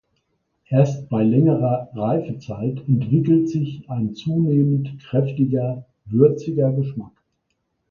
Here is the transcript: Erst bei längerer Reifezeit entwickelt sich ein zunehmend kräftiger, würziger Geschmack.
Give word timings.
Erst 0.69 1.09
bei 1.09 1.23
längerer 1.23 1.89
Reifezeit 1.93 2.77
entwickelt 2.87 3.47
sich 3.49 3.87
ein 3.87 4.15
zunehmend 4.15 4.97
kräftiger, 4.97 5.85
würziger 6.05 6.71
Geschmack. 6.73 7.13